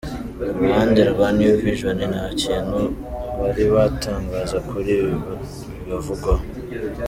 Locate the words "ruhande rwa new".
0.65-1.53